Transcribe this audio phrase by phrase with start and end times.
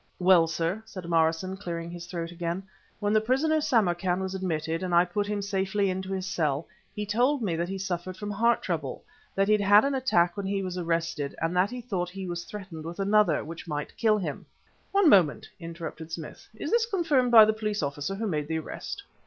[0.17, 2.63] "Well, sir," said Morrison, clearing his throat again,
[2.99, 7.05] "when the prisoner, Samarkan, was admitted, and I put him safely into his cell, he
[7.05, 9.03] told me that he suffered from heart trouble,
[9.35, 12.45] that he'd had an attack when he was arrested and that he thought he was
[12.45, 14.43] threatened with another, which might kill him"
[14.91, 19.03] "One moment," interrupted Smith, "is this confirmed by the police officer who made the arrest?"